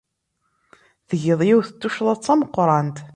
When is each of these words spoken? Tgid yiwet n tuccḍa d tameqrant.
Tgid 1.09 1.41
yiwet 1.47 1.69
n 1.73 1.77
tuccḍa 1.79 2.13
d 2.15 2.21
tameqrant. 2.23 2.97